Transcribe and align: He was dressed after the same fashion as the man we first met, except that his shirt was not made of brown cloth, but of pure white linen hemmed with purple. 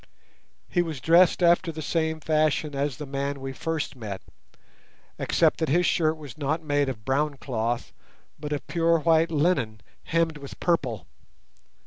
He 0.67 0.81
was 0.81 0.99
dressed 0.99 1.43
after 1.43 1.71
the 1.71 1.83
same 1.83 2.21
fashion 2.21 2.73
as 2.73 2.97
the 2.97 3.05
man 3.05 3.39
we 3.39 3.53
first 3.53 3.95
met, 3.95 4.23
except 5.19 5.59
that 5.59 5.69
his 5.69 5.85
shirt 5.85 6.17
was 6.17 6.39
not 6.39 6.63
made 6.63 6.89
of 6.89 7.05
brown 7.05 7.35
cloth, 7.37 7.93
but 8.39 8.51
of 8.51 8.65
pure 8.65 8.97
white 8.97 9.29
linen 9.29 9.79
hemmed 10.05 10.39
with 10.39 10.59
purple. 10.59 11.05